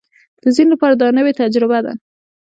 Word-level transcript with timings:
د 0.43 0.45
ځینو 0.55 0.69
لپاره 0.73 0.93
دا 0.95 1.05
یوه 1.07 1.17
نوې 1.17 1.33
تجربه 1.41 1.79
ده 1.85 1.93